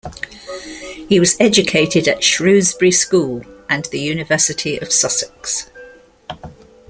He 1.09 1.19
was 1.19 1.37
educated 1.39 2.07
at 2.07 2.23
Shrewsbury 2.23 2.89
School 2.91 3.43
and 3.69 3.85
the 3.85 3.99
University 3.99 4.79
of 4.79 4.91
Sussex. 4.91 5.69